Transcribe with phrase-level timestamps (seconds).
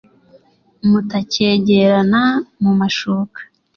[0.89, 2.21] Mutakegerana
[2.61, 3.39] mumashuka